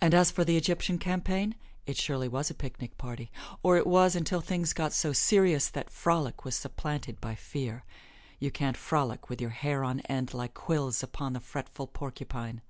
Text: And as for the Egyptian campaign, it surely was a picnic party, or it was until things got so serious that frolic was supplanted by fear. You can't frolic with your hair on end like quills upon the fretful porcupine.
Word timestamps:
And 0.00 0.14
as 0.14 0.32
for 0.32 0.44
the 0.44 0.56
Egyptian 0.56 0.98
campaign, 0.98 1.54
it 1.86 1.96
surely 1.96 2.26
was 2.26 2.50
a 2.50 2.54
picnic 2.54 2.98
party, 2.98 3.30
or 3.62 3.76
it 3.76 3.86
was 3.86 4.16
until 4.16 4.40
things 4.40 4.72
got 4.72 4.92
so 4.92 5.12
serious 5.12 5.68
that 5.68 5.90
frolic 5.90 6.44
was 6.44 6.56
supplanted 6.56 7.20
by 7.20 7.36
fear. 7.36 7.84
You 8.40 8.50
can't 8.50 8.76
frolic 8.76 9.28
with 9.30 9.40
your 9.40 9.50
hair 9.50 9.84
on 9.84 10.00
end 10.10 10.34
like 10.34 10.54
quills 10.54 11.04
upon 11.04 11.34
the 11.34 11.40
fretful 11.40 11.86
porcupine. 11.86 12.62